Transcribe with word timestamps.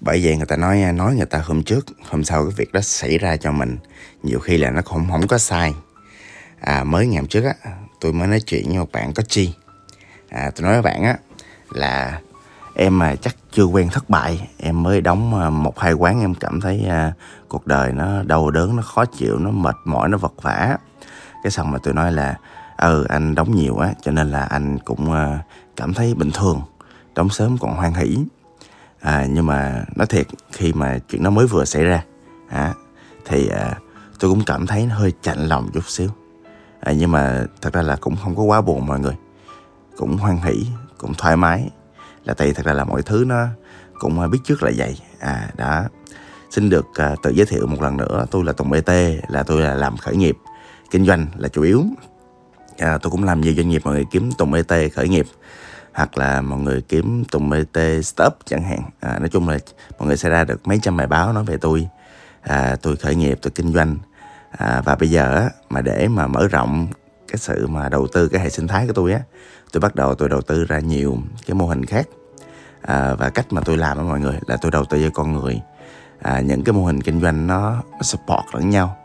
bởi 0.00 0.20
vậy 0.24 0.36
người 0.36 0.46
ta 0.46 0.56
nói 0.56 0.84
nói 0.94 1.14
người 1.14 1.26
ta 1.26 1.42
hôm 1.44 1.62
trước 1.62 1.86
hôm 2.10 2.24
sau 2.24 2.44
cái 2.44 2.52
việc 2.56 2.72
đó 2.72 2.80
xảy 2.80 3.18
ra 3.18 3.36
cho 3.36 3.52
mình. 3.52 3.78
Nhiều 4.22 4.40
khi 4.40 4.58
là 4.58 4.70
nó 4.70 4.82
không 4.82 5.06
không 5.10 5.26
có 5.26 5.38
sai. 5.38 5.74
À, 6.60 6.84
mới 6.84 7.06
ngày 7.06 7.16
hôm 7.16 7.28
trước 7.28 7.44
á 7.44 7.54
tôi 8.00 8.12
mới 8.12 8.28
nói 8.28 8.40
chuyện 8.40 8.68
với 8.68 8.78
một 8.78 8.92
bạn 8.92 9.12
có 9.12 9.22
chi. 9.28 9.54
À, 10.28 10.50
tôi 10.56 10.62
nói 10.62 10.72
với 10.72 10.82
bạn 10.82 11.02
á 11.02 11.16
là 11.70 12.20
em 12.74 12.98
mà 12.98 13.14
chắc 13.16 13.36
chưa 13.52 13.64
quen 13.64 13.88
thất 13.88 14.10
bại. 14.10 14.48
Em 14.58 14.82
mới 14.82 15.00
đóng 15.00 15.40
à, 15.40 15.50
một 15.50 15.78
hai 15.78 15.92
quán 15.92 16.20
em 16.20 16.34
cảm 16.34 16.60
thấy 16.60 16.84
à, 16.88 17.12
cuộc 17.48 17.66
đời 17.66 17.92
nó 17.92 18.22
đau 18.22 18.50
đớn 18.50 18.76
nó 18.76 18.82
khó 18.82 19.04
chịu 19.04 19.38
nó 19.38 19.50
mệt 19.50 19.76
mỏi 19.84 20.08
nó 20.08 20.18
vật 20.18 20.34
vả. 20.42 20.76
Cái 21.42 21.50
xong 21.50 21.70
mà 21.70 21.78
tôi 21.82 21.94
nói 21.94 22.12
là 22.12 22.34
ừ 22.76 23.06
anh 23.08 23.34
đóng 23.34 23.56
nhiều 23.56 23.78
á 23.78 23.92
cho 24.02 24.10
nên 24.10 24.30
là 24.30 24.44
anh 24.44 24.78
cũng 24.78 25.12
à, 25.12 25.38
cảm 25.76 25.94
thấy 25.94 26.14
bình 26.14 26.30
thường. 26.34 26.62
Đóng 27.14 27.28
sớm 27.28 27.58
còn 27.60 27.76
hoan 27.76 27.94
hỷ 27.94 28.18
à, 29.00 29.26
nhưng 29.30 29.46
mà 29.46 29.84
nói 29.96 30.06
thiệt 30.06 30.26
khi 30.52 30.72
mà 30.72 30.98
chuyện 31.08 31.22
nó 31.22 31.30
mới 31.30 31.46
vừa 31.46 31.64
xảy 31.64 31.84
ra 31.84 32.04
à, 32.48 32.74
thì 33.24 33.48
à, 33.48 33.78
tôi 34.18 34.30
cũng 34.30 34.44
cảm 34.46 34.66
thấy 34.66 34.86
nó 34.86 34.94
hơi 34.94 35.12
chạnh 35.22 35.48
lòng 35.48 35.70
chút 35.74 35.88
xíu. 35.88 36.08
À, 36.80 36.92
nhưng 36.92 37.10
mà 37.10 37.44
thật 37.62 37.72
ra 37.72 37.82
là 37.82 37.96
cũng 37.96 38.16
không 38.16 38.36
có 38.36 38.42
quá 38.42 38.60
buồn 38.60 38.86
mọi 38.86 39.00
người. 39.00 39.16
Cũng 39.96 40.16
hoan 40.16 40.36
hỷ 40.36 40.66
cũng 40.98 41.14
thoải 41.14 41.36
mái. 41.36 41.70
Là 42.24 42.34
tại 42.34 42.52
thật 42.52 42.66
ra 42.66 42.72
là 42.72 42.84
mọi 42.84 43.02
thứ 43.02 43.24
nó 43.26 43.46
cũng 44.00 44.20
à, 44.20 44.28
biết 44.28 44.38
trước 44.44 44.62
là 44.62 44.70
vậy. 44.76 44.98
À 45.18 45.50
đó. 45.56 45.84
Xin 46.50 46.70
được 46.70 46.86
à, 46.94 47.14
tự 47.22 47.30
giới 47.30 47.46
thiệu 47.46 47.66
một 47.66 47.82
lần 47.82 47.96
nữa 47.96 48.26
tôi 48.30 48.44
là 48.44 48.52
tùng 48.52 48.70
bt 48.70 48.90
là 49.28 49.42
tôi 49.42 49.60
là 49.60 49.74
làm 49.74 49.96
khởi 49.96 50.16
nghiệp 50.16 50.36
kinh 50.90 51.06
doanh 51.06 51.26
là 51.36 51.48
chủ 51.48 51.62
yếu. 51.62 51.84
À, 52.78 52.98
tôi 52.98 53.10
cũng 53.10 53.24
làm 53.24 53.40
nhiều 53.40 53.54
doanh 53.56 53.68
nghiệp 53.68 53.82
mọi 53.84 53.94
người 53.94 54.04
kiếm 54.10 54.30
tùng 54.38 54.50
bt 54.50 54.72
khởi 54.94 55.08
nghiệp 55.08 55.26
hoặc 55.98 56.18
là 56.18 56.40
mọi 56.40 56.58
người 56.58 56.82
kiếm 56.82 57.24
tùng 57.30 57.50
bt 57.50 57.78
stop 58.04 58.32
chẳng 58.44 58.62
hạn. 58.62 58.82
À, 59.00 59.18
nói 59.18 59.28
chung 59.28 59.48
là 59.48 59.58
mọi 59.98 60.06
người 60.06 60.16
sẽ 60.16 60.28
ra 60.28 60.44
được 60.44 60.66
mấy 60.66 60.78
trăm 60.82 60.96
bài 60.96 61.06
báo 61.06 61.32
nói 61.32 61.44
về 61.44 61.56
tôi. 61.56 61.88
À, 62.42 62.76
tôi 62.82 62.96
khởi 62.96 63.14
nghiệp 63.14 63.38
tôi 63.42 63.50
kinh 63.50 63.72
doanh. 63.72 63.96
À, 64.50 64.82
và 64.84 64.94
bây 64.94 65.10
giờ 65.10 65.48
mà 65.70 65.80
để 65.80 66.08
mà 66.08 66.26
mở 66.26 66.48
rộng 66.48 66.86
cái 67.28 67.36
sự 67.36 67.66
mà 67.66 67.88
đầu 67.88 68.06
tư 68.12 68.28
cái 68.28 68.40
hệ 68.40 68.50
sinh 68.50 68.68
thái 68.68 68.86
của 68.86 68.92
tôi 68.92 69.12
á 69.12 69.20
tôi 69.72 69.80
bắt 69.80 69.94
đầu 69.94 70.14
tôi 70.14 70.28
đầu 70.28 70.40
tư 70.40 70.64
ra 70.64 70.78
nhiều 70.78 71.18
cái 71.46 71.54
mô 71.54 71.66
hình 71.66 71.84
khác. 71.84 72.08
À, 72.82 73.14
và 73.14 73.30
cách 73.30 73.46
mà 73.50 73.60
tôi 73.64 73.76
làm 73.76 73.96
với 73.96 74.06
mọi 74.06 74.20
người 74.20 74.38
là 74.46 74.56
tôi 74.56 74.70
đầu 74.70 74.84
tư 74.84 75.02
cho 75.02 75.10
con 75.14 75.32
người. 75.32 75.60
À, 76.22 76.40
những 76.40 76.64
cái 76.64 76.72
mô 76.72 76.84
hình 76.84 77.00
kinh 77.00 77.20
doanh 77.20 77.46
nó, 77.46 77.70
nó 77.70 78.02
support 78.02 78.44
lẫn 78.52 78.70
nhau 78.70 78.96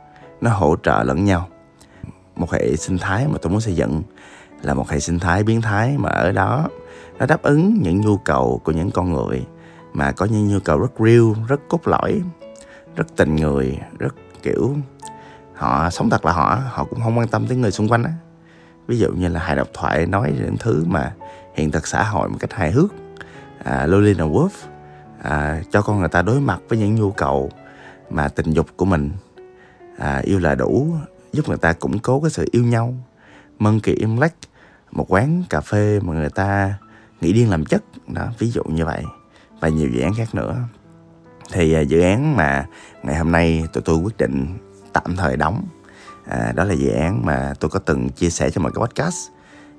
nó 0.42 0.50
hỗ 0.50 0.76
trợ 0.84 1.04
lẫn 1.04 1.26
nhau. 1.26 1.48
Một 2.36 2.52
hệ 2.52 2.76
sinh 2.76 2.98
thái 2.98 3.28
mà 3.28 3.38
tôi 3.42 3.52
muốn 3.52 3.62
xây 3.62 3.76
dựng 3.76 4.04
là 4.62 4.74
một 4.74 4.90
hệ 4.90 5.00
sinh 5.00 5.20
thái 5.20 5.44
biến 5.44 5.62
thái 5.62 5.96
mà 5.98 6.10
ở 6.10 6.32
đó 6.32 6.70
nó 7.20 7.26
đáp 7.26 7.42
ứng 7.42 7.74
những 7.82 8.02
nhu 8.02 8.18
cầu 8.18 8.62
của 8.64 8.72
những 8.72 8.92
con 8.92 9.14
người 9.14 9.46
mà 9.94 10.12
có 10.12 10.26
những 10.26 10.48
nhu 10.48 10.60
cầu 10.60 10.80
rất 10.80 10.92
real 11.00 11.48
rất 11.48 11.62
cốt 11.70 11.88
lõi 11.88 12.22
rất 12.96 13.08
tình 13.16 13.36
người 13.36 13.80
rất 14.00 14.16
kiểu 14.42 14.76
họ 15.54 15.90
sống 15.90 16.10
thật 16.10 16.26
là 16.26 16.32
họ 16.32 16.60
họ 16.70 16.84
cũng 16.84 17.02
không 17.04 17.18
quan 17.18 17.28
tâm 17.28 17.48
tới 17.48 17.58
người 17.58 17.72
xung 17.72 17.90
quanh 17.90 18.04
á. 18.04 18.12
Ví 18.88 18.98
dụ 18.98 19.12
như 19.12 19.28
là 19.28 19.40
hài 19.40 19.56
độc 19.56 19.68
thoại 19.74 20.06
nói 20.06 20.34
những 20.40 20.58
thứ 20.58 20.86
mà 20.88 21.14
hiện 21.54 21.72
thực 21.72 21.88
xã 21.88 22.04
hội 22.04 22.30
một 22.30 22.38
cách 22.40 22.54
hài 22.54 22.72
hước 22.72 22.94
à, 23.64 23.86
Lolita 23.86 24.24
Wolf 24.24 24.50
à, 25.22 25.62
cho 25.72 25.82
con 25.82 26.00
người 26.00 26.10
ta 26.10 26.22
đối 26.22 26.40
mặt 26.40 26.60
với 26.70 26.80
những 26.80 26.96
nhu 26.96 27.12
cầu 27.12 27.50
mà 28.10 28.28
tình 28.28 28.52
dục 28.52 28.68
của 28.78 28.86
mình 28.86 29.12
à, 29.98 30.22
yêu 30.24 30.40
là 30.40 30.56
đủ 30.56 30.88
giúp 31.34 31.48
người 31.48 31.58
ta 31.58 31.74
củng 31.74 32.00
cố 32.00 32.22
cái 32.22 32.30
sự 32.30 32.46
yêu 32.52 32.64
nhau. 32.64 32.94
Monkey 33.60 33.96
Imlect 33.96 34.36
một 34.92 35.06
quán 35.10 35.44
cà 35.50 35.62
phê 35.62 36.00
mà 36.04 36.14
người 36.14 36.30
ta 36.30 36.74
nghĩ 37.24 37.34
điên 37.34 37.50
làm 37.50 37.66
chất. 37.66 37.84
Đó 38.08 38.28
ví 38.40 38.50
dụ 38.50 38.64
như 38.64 38.86
vậy. 38.86 39.04
Và 39.60 39.68
nhiều 39.68 39.90
dự 39.90 40.02
án 40.02 40.14
khác 40.14 40.36
nữa. 40.36 40.56
Thì 41.52 41.74
à, 41.74 41.82
dự 41.82 42.02
án 42.02 42.38
mà 42.38 42.66
ngày 43.04 43.16
hôm 43.16 43.32
nay 43.32 43.64
tụi 43.74 43.82
tôi 43.82 43.98
quyết 43.98 44.18
định 44.18 44.58
tạm 44.94 45.16
thời 45.16 45.38
đóng 45.38 45.64
à, 46.28 46.52
đó 46.56 46.64
là 46.64 46.74
dự 46.74 46.90
án 46.90 47.26
mà 47.26 47.54
tôi 47.60 47.70
có 47.70 47.80
từng 47.80 48.10
chia 48.10 48.30
sẻ 48.30 48.50
cho 48.50 48.62
mọi 48.62 48.72
cái 48.76 48.86
podcast 48.86 49.30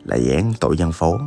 là 0.04 0.16
dự 0.16 0.32
án 0.32 0.52
tổ 0.60 0.72
dân 0.72 0.92
phố. 0.92 1.18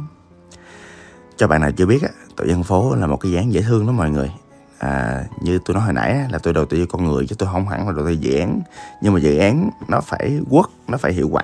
Cho 1.38 1.48
bạn 1.48 1.62
nào 1.62 1.72
chưa 1.72 1.86
biết 1.86 2.02
tổ 2.36 2.46
dân 2.46 2.64
phố 2.64 2.96
là 2.96 3.08
một 3.08 3.18
cái 3.18 3.32
dự 3.32 3.38
án 3.38 3.54
dễ 3.54 3.62
thương 3.62 3.88
đó 3.88 3.92
mọi 3.92 4.10
người. 4.10 4.32
À, 4.80 5.24
như 5.42 5.60
tôi 5.66 5.74
nói 5.76 5.84
hồi 5.84 5.94
nãy 5.94 6.20
là 6.32 6.40
tôi 6.40 6.54
đầu 6.54 6.66
tư 6.66 6.78
cho 6.78 6.86
con 6.90 7.06
người 7.06 7.28
chứ 7.28 7.36
tôi 7.40 7.50
không 7.52 7.68
hẳn 7.68 7.88
là 7.88 7.94
đầu 7.94 8.06
tư 8.06 8.12
dự 8.12 8.40
án. 8.40 8.62
Nhưng 9.02 9.14
mà 9.14 9.20
dự 9.20 9.38
án 9.38 9.70
nó 9.88 10.02
phải 10.02 10.40
quốc 10.50 10.70
nó 10.88 10.98
phải 10.98 11.14
hiệu 11.14 11.30
quả 11.32 11.44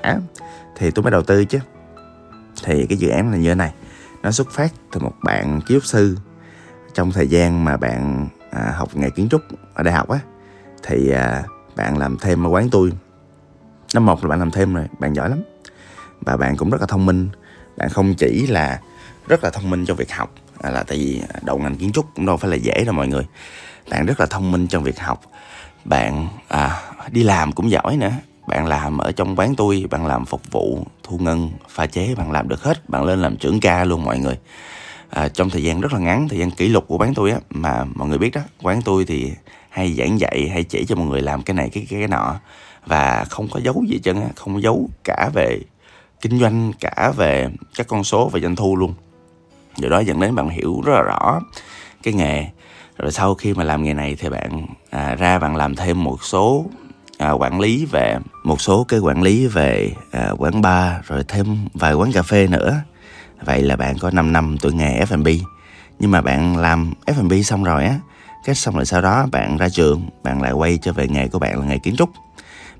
thì 0.78 0.92
tôi 0.92 1.04
mới 1.04 1.12
đầu 1.12 1.24
tư 1.24 1.46
chứ. 1.46 1.60
Thì 2.64 2.86
cái 2.86 2.98
dự 2.98 3.10
án 3.10 3.32
là 3.32 3.38
như 3.38 3.50
thế 3.50 3.56
này 3.56 3.74
nó 4.24 4.32
xuất 4.32 4.52
phát 4.52 4.74
từ 4.92 5.00
một 5.00 5.14
bạn 5.24 5.62
kiến 5.62 5.78
trúc 5.78 5.86
sư. 5.86 6.18
Trong 6.94 7.12
thời 7.12 7.28
gian 7.28 7.66
mà 7.66 7.78
bạn 7.78 8.28
à, 8.52 8.74
học 8.76 8.96
nghề 8.96 9.10
kiến 9.10 9.28
trúc 9.30 9.42
ở 9.74 9.84
đại 9.84 9.94
học 9.94 10.10
á 10.10 10.20
thì 10.84 11.12
à, 11.12 11.44
bạn 11.76 11.98
làm 11.98 12.18
thêm 12.18 12.48
ở 12.48 12.50
quán 12.50 12.70
tôi. 12.70 12.92
Năm 13.94 14.06
một 14.06 14.24
là 14.24 14.30
bạn 14.30 14.40
làm 14.40 14.52
thêm 14.52 14.74
rồi 14.74 14.88
bạn 15.00 15.14
giỏi 15.14 15.30
lắm. 15.30 15.44
Và 16.22 16.38
bạn 16.38 16.58
cũng 16.58 16.70
rất 16.70 16.82
là 16.82 16.88
thông 16.88 17.06
minh. 17.06 17.30
Bạn 17.78 17.90
không 17.90 18.14
chỉ 18.16 18.48
là 18.48 18.82
rất 19.28 19.44
là 19.44 19.50
thông 19.50 19.70
minh 19.70 19.86
trong 19.86 19.98
việc 19.98 20.12
học 20.12 20.34
à, 20.62 20.70
là 20.70 20.84
tại 20.84 20.98
vì 20.98 21.22
đầu 21.42 21.60
ngành 21.60 21.76
kiến 21.76 21.92
trúc 21.92 22.06
cũng 22.16 22.26
đâu 22.26 22.38
phải 22.38 22.52
là 22.52 22.56
dễ 22.56 22.84
đâu 22.86 22.94
mọi 22.94 23.08
người. 23.08 23.28
Bạn 23.90 24.06
rất 24.06 24.20
là 24.20 24.26
thông 24.26 24.52
minh 24.52 24.68
trong 24.68 24.84
việc 24.84 25.00
học. 25.00 25.22
Bạn 25.86 26.28
à, 26.48 26.82
đi 27.12 27.24
làm 27.24 27.52
cũng 27.52 27.72
giỏi 27.72 27.98
nữa 27.98 28.12
bạn 28.48 28.68
làm 28.68 28.98
ở 28.98 29.12
trong 29.12 29.36
quán 29.36 29.56
tôi 29.56 29.86
bạn 29.92 30.06
làm 30.06 30.26
phục 30.26 30.52
vụ 30.52 30.86
thu 31.04 31.18
ngân 31.18 31.50
pha 31.70 31.86
chế 31.86 32.16
bạn 32.16 32.32
làm 32.32 32.48
được 32.48 32.64
hết. 32.64 32.90
Bạn 32.90 33.04
lên 33.04 33.22
làm 33.22 33.38
trưởng 33.38 33.60
ca 33.60 33.84
luôn 33.84 34.04
mọi 34.04 34.20
người. 34.20 34.38
À, 35.10 35.28
trong 35.28 35.50
thời 35.50 35.64
gian 35.64 35.82
rất 35.82 35.94
là 35.94 36.00
ngắn 36.00 36.28
thời 36.30 36.40
gian 36.40 36.52
kỷ 36.52 36.68
lục 36.68 36.86
của 36.88 36.98
quán 36.98 37.14
tôi 37.14 37.32
á 37.32 37.38
mà 37.50 37.84
mọi 37.96 38.08
người 38.08 38.18
biết 38.18 38.32
đó 38.36 38.42
quán 38.62 38.82
tôi 38.82 39.06
thì 39.06 39.32
hay 39.70 39.94
giảng 39.94 40.20
dạy 40.20 40.50
hay 40.54 40.64
chỉ 40.64 40.86
cho 40.86 40.96
mọi 40.96 41.08
người 41.08 41.22
làm 41.22 41.42
cái 41.42 41.56
này 41.56 41.70
cái 41.70 41.88
cái, 41.90 42.00
cái 42.00 42.08
nọ. 42.08 42.36
Và 42.86 43.26
không 43.30 43.48
có 43.48 43.60
giấu 43.64 43.84
gì 43.88 44.00
chân 44.04 44.22
á, 44.22 44.28
không 44.36 44.54
có 44.54 44.60
giấu 44.60 44.90
cả 45.04 45.30
về 45.34 45.60
kinh 46.22 46.40
doanh 46.40 46.74
cả 46.80 47.14
về 47.18 47.50
các 47.76 47.88
con 47.88 48.04
số 48.04 48.30
và 48.30 48.40
doanh 48.40 48.56
thu 48.56 48.76
luôn. 48.76 48.94
Điều 49.78 49.90
đó 49.90 50.00
dẫn 50.00 50.20
đến 50.20 50.36
bạn 50.36 50.50
hiểu 50.50 50.82
rất 50.86 50.94
là 50.94 51.02
rõ 51.02 51.40
cái 52.04 52.14
nghề. 52.14 52.46
Rồi 52.98 53.12
sau 53.12 53.36
khi 53.36 53.54
mà 53.54 53.64
làm 53.64 53.84
nghề 53.84 53.94
này 53.94 54.16
thì 54.20 54.30
bạn 54.30 54.66
à, 54.90 55.16
ra 55.16 55.40
bạn 55.40 55.56
làm 55.56 55.76
thêm 55.76 56.04
một 56.04 56.24
số 56.24 56.66
à, 57.24 57.32
quản 57.32 57.60
lý 57.60 57.86
về 57.86 58.18
một 58.44 58.62
số 58.62 58.84
cái 58.84 59.00
quản 59.00 59.22
lý 59.22 59.48
về 59.48 59.94
à, 60.12 60.30
quán 60.38 60.62
bar 60.62 60.94
rồi 61.08 61.24
thêm 61.28 61.68
vài 61.74 61.94
quán 61.94 62.12
cà 62.12 62.22
phê 62.22 62.48
nữa. 62.48 62.82
Vậy 63.46 63.62
là 63.62 63.76
bạn 63.76 63.98
có 63.98 64.12
5 64.12 64.34
năm 64.34 64.58
tuổi 64.62 64.74
nghề 64.74 65.06
F&B 65.06 65.28
nhưng 66.00 66.12
mà 66.12 66.22
bạn 66.22 66.58
làm 66.58 66.94
F&B 67.06 67.42
xong 67.44 67.64
rồi 67.64 67.86
á 67.86 68.00
cái 68.46 68.56
xong 68.56 68.76
rồi 68.76 68.86
sau 68.86 69.02
đó 69.02 69.28
bạn 69.32 69.58
ra 69.58 69.70
trường 69.70 70.10
bạn 70.24 70.42
lại 70.42 70.52
quay 70.52 70.78
trở 70.82 70.94
về 70.94 71.08
nghề 71.08 71.28
của 71.28 71.40
bạn 71.40 71.60
là 71.60 71.66
nghề 71.66 71.78
kiến 71.78 71.96
trúc. 71.96 72.10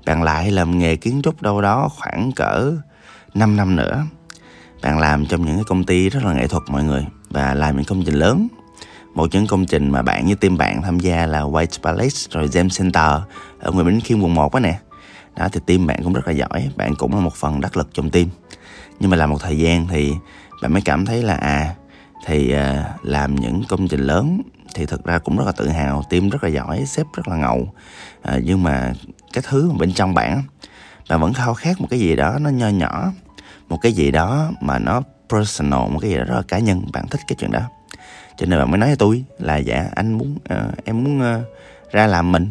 Bạn 0.06 0.22
lại 0.22 0.50
làm 0.50 0.78
nghề 0.78 0.96
kiến 0.96 1.20
trúc 1.22 1.42
đâu 1.42 1.60
đó 1.60 1.88
khoảng 1.98 2.32
cỡ 2.32 2.72
5 3.34 3.56
năm 3.56 3.76
nữa. 3.76 4.06
Bạn 4.82 4.98
làm 4.98 5.26
trong 5.26 5.44
những 5.46 5.54
cái 5.54 5.64
công 5.64 5.84
ty 5.84 6.08
rất 6.08 6.24
là 6.24 6.34
nghệ 6.34 6.46
thuật 6.46 6.62
mọi 6.68 6.84
người 6.84 7.06
và 7.30 7.54
làm 7.54 7.76
những 7.76 7.84
công 7.84 8.02
trình 8.04 8.14
lớn 8.14 8.48
một 9.14 9.28
những 9.32 9.46
công 9.46 9.66
trình 9.66 9.90
mà 9.90 10.02
bạn 10.02 10.26
như 10.26 10.34
team 10.34 10.56
bạn 10.56 10.82
tham 10.82 11.00
gia 11.00 11.26
là 11.26 11.40
White 11.40 11.82
Palace 11.82 12.18
rồi 12.30 12.48
Gem 12.52 12.68
Center 12.68 13.12
ở 13.58 13.72
ngoài 13.72 13.84
Bến 13.84 14.00
Khiêm 14.00 14.20
quận 14.20 14.34
1 14.34 14.54
á 14.54 14.60
nè. 14.60 14.78
Đó 15.36 15.48
thì 15.52 15.60
team 15.66 15.86
bạn 15.86 16.00
cũng 16.04 16.12
rất 16.12 16.26
là 16.26 16.32
giỏi 16.32 16.70
bạn 16.76 16.94
cũng 16.98 17.14
là 17.14 17.20
một 17.20 17.34
phần 17.34 17.60
đắc 17.60 17.76
lực 17.76 17.88
trong 17.94 18.10
team. 18.10 18.26
Nhưng 19.00 19.10
mà 19.10 19.16
làm 19.16 19.30
một 19.30 19.38
thời 19.40 19.58
gian 19.58 19.88
thì 19.88 20.12
bạn 20.62 20.72
mới 20.72 20.82
cảm 20.82 21.06
thấy 21.06 21.22
là 21.22 21.34
à 21.34 21.74
thì 22.26 22.54
uh, 22.54 23.06
làm 23.06 23.34
những 23.34 23.62
công 23.68 23.88
trình 23.88 24.00
lớn 24.00 24.42
thì 24.74 24.86
thực 24.86 25.04
ra 25.04 25.18
cũng 25.18 25.36
rất 25.36 25.44
là 25.46 25.52
tự 25.52 25.68
hào 25.68 26.02
team 26.10 26.28
rất 26.28 26.44
là 26.44 26.50
giỏi 26.50 26.84
sếp 26.86 27.06
rất 27.14 27.28
là 27.28 27.36
ngầu. 27.36 27.68
À, 28.22 28.38
nhưng 28.44 28.62
mà 28.62 28.92
cái 29.32 29.44
thứ 29.48 29.70
mà 29.70 29.78
bên 29.78 29.92
trong 29.92 30.14
bạn 30.14 30.42
bạn 31.08 31.20
vẫn 31.20 31.32
khao 31.32 31.54
khát 31.54 31.80
một 31.80 31.86
cái 31.90 31.98
gì 31.98 32.16
đó 32.16 32.38
nó 32.40 32.50
nho 32.50 32.68
nhỏ 32.68 33.12
một 33.68 33.78
cái 33.82 33.92
gì 33.92 34.10
đó 34.10 34.50
mà 34.60 34.78
nó 34.78 35.02
personal 35.28 35.90
một 35.90 35.98
cái 36.00 36.10
gì 36.10 36.16
đó 36.16 36.24
rất 36.24 36.34
là 36.34 36.42
cá 36.48 36.58
nhân 36.58 36.82
bạn 36.92 37.08
thích 37.08 37.20
cái 37.28 37.36
chuyện 37.38 37.50
đó 37.50 37.60
cho 38.36 38.46
nên 38.46 38.58
bạn 38.58 38.70
mới 38.70 38.78
nói 38.78 38.88
với 38.88 38.96
tôi 38.96 39.24
là 39.38 39.56
dạ 39.56 39.88
anh 39.94 40.12
muốn 40.12 40.36
uh, 40.54 40.84
em 40.84 41.04
muốn 41.04 41.20
uh, 41.20 41.44
ra 41.92 42.06
làm 42.06 42.32
mình. 42.32 42.48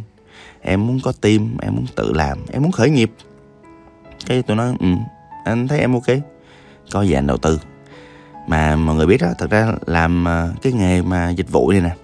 Em 0.62 0.88
muốn 0.88 1.00
có 1.04 1.12
team 1.22 1.58
em 1.62 1.76
muốn 1.76 1.86
tự 1.96 2.14
làm 2.14 2.38
em 2.52 2.62
muốn 2.62 2.72
khởi 2.72 2.90
nghiệp. 2.90 3.12
Cái 4.26 4.42
tôi 4.42 4.58
nói 4.58 4.74
ừ 4.80 4.88
anh 5.46 5.68
thấy 5.68 5.80
em 5.80 5.94
ok. 5.94 6.18
Có 6.92 7.02
gì 7.02 7.14
anh 7.14 7.28
đầu 7.28 7.38
tư. 7.38 7.60
Mà 8.48 8.76
mọi 8.76 8.96
người 8.96 9.06
biết 9.06 9.22
đó 9.22 9.28
thật 9.38 9.50
ra 9.50 9.74
làm 9.86 10.26
uh, 10.26 10.62
cái 10.62 10.74
nghề 10.74 11.02
mà 11.02 11.30
dịch 11.30 11.52
vụ 11.52 11.72
này 11.72 11.82
nè 11.82 11.96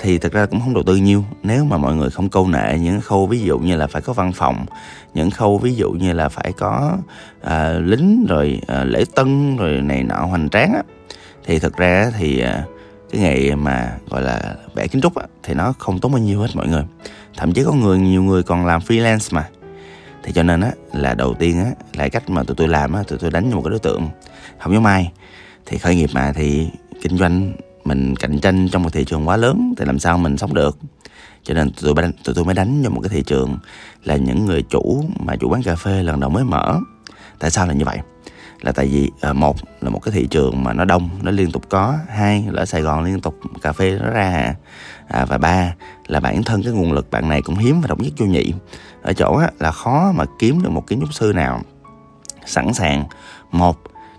thì 0.00 0.18
thật 0.18 0.32
ra 0.32 0.46
cũng 0.46 0.60
không 0.60 0.74
đầu 0.74 0.82
tư 0.82 0.96
nhiều. 0.96 1.24
Nếu 1.42 1.64
mà 1.64 1.76
mọi 1.76 1.94
người 1.94 2.10
không 2.10 2.28
câu 2.28 2.48
nệ 2.48 2.78
những 2.78 3.00
khâu 3.00 3.26
ví 3.26 3.40
dụ 3.40 3.58
như 3.58 3.76
là 3.76 3.86
phải 3.86 4.02
có 4.02 4.12
văn 4.12 4.32
phòng 4.32 4.66
những 5.14 5.30
khâu 5.30 5.58
ví 5.58 5.74
dụ 5.74 5.90
như 5.90 6.12
là 6.12 6.28
phải 6.28 6.52
có 6.52 6.98
à, 7.42 7.72
lính 7.72 8.26
rồi 8.28 8.60
à, 8.66 8.84
lễ 8.84 9.04
tân 9.14 9.56
rồi 9.56 9.80
này 9.80 10.02
nọ 10.02 10.14
hoành 10.14 10.48
tráng 10.48 10.72
á 10.74 10.82
thì 11.44 11.58
thực 11.58 11.76
ra 11.76 12.10
thì 12.18 12.40
à, 12.40 12.64
cái 13.10 13.20
nghề 13.20 13.54
mà 13.54 13.92
gọi 14.10 14.22
là 14.22 14.54
vẽ 14.74 14.86
kiến 14.86 15.02
trúc 15.02 15.14
á, 15.14 15.26
thì 15.42 15.54
nó 15.54 15.72
không 15.78 15.98
tốn 15.98 16.12
bao 16.12 16.20
nhiêu 16.20 16.40
hết 16.40 16.48
mọi 16.54 16.68
người. 16.68 16.84
Thậm 17.36 17.52
chí 17.52 17.64
có 17.64 17.72
người 17.72 17.98
nhiều 17.98 18.22
người 18.22 18.42
còn 18.42 18.66
làm 18.66 18.80
freelance 18.80 19.34
mà. 19.34 19.48
Thì 20.22 20.32
cho 20.32 20.42
nên 20.42 20.60
á 20.60 20.70
là 20.92 21.14
đầu 21.14 21.34
tiên 21.34 21.58
á 21.64 21.70
là 21.94 22.08
cách 22.08 22.30
mà 22.30 22.42
tụi 22.42 22.56
tôi 22.56 22.68
làm 22.68 22.92
á 22.92 23.02
tụi 23.02 23.18
tôi 23.18 23.30
đánh 23.30 23.50
một 23.50 23.62
cái 23.64 23.70
đối 23.70 23.78
tượng. 23.78 24.08
Không 24.58 24.74
giống 24.74 24.86
ai. 24.86 25.12
Thì 25.66 25.78
khởi 25.78 25.96
nghiệp 25.96 26.10
mà 26.12 26.32
thì 26.32 26.68
kinh 27.02 27.18
doanh 27.18 27.52
mình 27.84 28.16
cạnh 28.16 28.38
tranh 28.38 28.68
trong 28.68 28.82
một 28.82 28.92
thị 28.92 29.04
trường 29.04 29.28
quá 29.28 29.36
lớn 29.36 29.74
thì 29.76 29.84
làm 29.84 29.98
sao 29.98 30.18
mình 30.18 30.36
sống 30.36 30.54
được? 30.54 30.78
Cho 31.42 31.54
nên 31.54 31.70
tụi 31.70 31.94
tôi, 31.96 32.12
tụi 32.24 32.34
tôi 32.34 32.44
mới 32.44 32.54
đánh 32.54 32.82
vào 32.82 32.90
một 32.90 33.00
cái 33.00 33.08
thị 33.08 33.22
trường 33.26 33.58
là 34.04 34.16
những 34.16 34.46
người 34.46 34.62
chủ 34.62 35.04
mà 35.18 35.36
chủ 35.36 35.48
quán 35.48 35.62
cà 35.62 35.74
phê 35.74 36.02
lần 36.02 36.20
đầu 36.20 36.30
mới 36.30 36.44
mở. 36.44 36.80
Tại 37.38 37.50
sao 37.50 37.66
là 37.66 37.74
như 37.74 37.84
vậy? 37.84 37.98
Là 38.60 38.72
tại 38.72 38.86
vì 38.86 39.10
à, 39.20 39.32
một 39.32 39.56
là 39.80 39.90
một 39.90 39.98
cái 39.98 40.12
thị 40.12 40.26
trường 40.30 40.64
mà 40.64 40.72
nó 40.72 40.84
đông 40.84 41.10
nó 41.22 41.30
liên 41.30 41.50
tục 41.50 41.62
có. 41.68 41.98
Hai 42.08 42.44
là 42.50 42.62
ở 42.62 42.66
sài 42.66 42.82
gòn 42.82 43.04
liên 43.04 43.20
tục 43.20 43.34
cà 43.62 43.72
phê 43.72 43.98
nó 44.02 44.10
ra 44.10 44.54
à, 45.08 45.24
và 45.24 45.38
ba 45.38 45.74
là 46.06 46.20
bản 46.20 46.42
thân 46.42 46.62
cái 46.62 46.72
nguồn 46.72 46.92
lực 46.92 47.10
bạn 47.10 47.28
này 47.28 47.42
cũng 47.42 47.56
hiếm 47.56 47.80
và 47.80 47.86
độc 47.88 48.00
nhất 48.00 48.12
vô 48.16 48.26
nhị. 48.26 48.52
Ở 49.02 49.12
chỗ 49.12 49.36
á, 49.36 49.50
là 49.58 49.70
khó 49.72 50.12
mà 50.14 50.24
kiếm 50.38 50.62
được 50.62 50.70
một 50.70 50.86
kiến 50.86 51.00
trúc 51.00 51.14
sư 51.14 51.32
nào 51.34 51.60
sẵn 52.46 52.74
sàng 52.74 53.04
một 53.52 53.76